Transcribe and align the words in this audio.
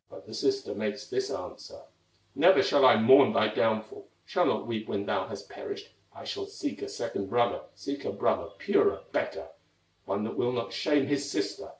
But 0.09 0.25
the 0.25 0.33
sister 0.33 0.73
makes 0.73 1.05
this 1.05 1.29
answer: 1.29 1.79
"Never 2.33 2.63
shall 2.63 2.87
I 2.87 2.99
mourn 2.99 3.33
thy 3.33 3.49
downfall, 3.53 4.07
Shall 4.25 4.47
not 4.47 4.65
weep 4.65 4.87
when 4.87 5.05
thou 5.05 5.27
hast 5.27 5.47
perished; 5.47 5.89
I 6.11 6.23
shall 6.23 6.47
seek 6.47 6.81
a 6.81 6.89
second 6.89 7.29
brother, 7.29 7.61
Seek 7.75 8.03
a 8.05 8.11
brother, 8.11 8.49
purer, 8.57 9.01
better, 9.11 9.49
One 10.05 10.23
that 10.23 10.37
will 10.37 10.53
not 10.53 10.73
shame 10.73 11.05
his 11.05 11.29
sister!" 11.29 11.69